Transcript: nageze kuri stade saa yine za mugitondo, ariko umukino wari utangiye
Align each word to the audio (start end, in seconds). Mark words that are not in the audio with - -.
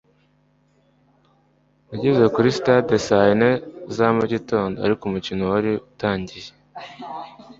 nageze 1.87 2.23
kuri 2.33 2.49
stade 2.57 2.93
saa 3.07 3.25
yine 3.27 3.49
za 3.95 4.07
mugitondo, 4.17 4.75
ariko 4.85 5.01
umukino 5.05 5.41
wari 5.51 5.71
utangiye 5.89 6.49